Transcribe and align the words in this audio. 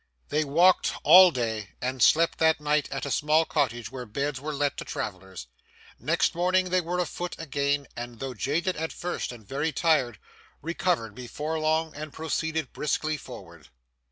They 0.29 0.43
walked 0.43 0.93
all 1.03 1.29
day, 1.29 1.73
and 1.79 2.01
slept 2.01 2.39
that 2.39 2.59
night 2.59 2.89
at 2.91 3.05
a 3.05 3.11
small 3.11 3.45
cottage 3.45 3.91
where 3.91 4.07
beds 4.07 4.41
were 4.41 4.51
let 4.51 4.75
to 4.77 4.83
travellers. 4.83 5.45
Next 5.99 6.33
morning 6.33 6.71
they 6.71 6.81
were 6.81 6.97
afoot 6.97 7.35
again, 7.37 7.85
and 7.95 8.19
though 8.19 8.33
jaded 8.33 8.75
at 8.77 8.91
first, 8.93 9.31
and 9.31 9.47
very 9.47 9.71
tired, 9.71 10.17
recovered 10.59 11.13
before 11.13 11.59
long 11.59 11.93
and 11.95 12.11
proceeded 12.11 12.73
briskly 12.73 13.15
forward. 13.15 13.69